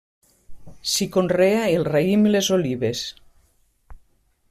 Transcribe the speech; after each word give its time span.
S'hi 0.91 1.07
conrea 1.17 1.69
el 1.75 1.87
raïm 1.91 2.25
i 2.31 2.35
les 2.37 2.51
olives. 2.59 3.07